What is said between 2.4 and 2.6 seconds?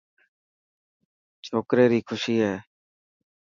هي.